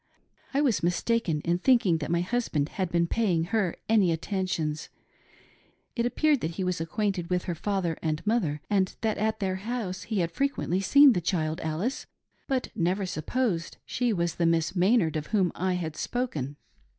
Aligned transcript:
I 0.51 0.61
was 0.61 0.81
mistaken 0.81 1.41
in 1.41 1.59
thinking 1.59 1.99
that 1.99 2.09
my 2.09 2.21
husband 2.21 2.69
had 2.69 2.89
been 2.91 3.05
paying 3.05 3.43
her 3.43 3.75
any 3.87 4.11
attentions. 4.11 4.89
It 5.95 6.07
appeared 6.07 6.41
that 6.41 6.55
he 6.57 6.63
was 6.63 6.81
acquainted 6.81 7.29
with 7.29 7.43
her 7.43 7.53
father 7.53 7.95
and 8.01 8.25
mother, 8.25 8.61
and 8.67 8.95
that 9.01 9.19
at 9.19 9.39
their 9.39 9.57
house 9.57 10.01
he 10.05 10.21
had 10.21 10.31
frequently 10.31 10.81
seen 10.81 11.13
the 11.13 11.21
child 11.21 11.59
Alice, 11.61 12.07
but 12.47 12.69
never 12.73 13.05
supposed 13.05 13.77
she 13.85 14.11
was 14.11 14.33
the 14.37 14.47
Miss 14.47 14.75
Maynard 14.75 15.15
of 15.15 15.27
whom 15.27 15.51
I 15.53 15.73
had 15.73 15.95
spoken. 15.95 16.55